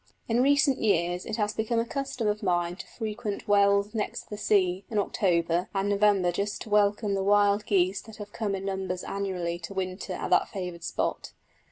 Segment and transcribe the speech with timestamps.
[0.27, 4.35] In recent years it has become a custom of mine to frequent Wells next the
[4.35, 9.03] Sea in October and November just to welcome the wild geese that come in numbers
[9.03, 11.33] annually to winter at that favoured spot.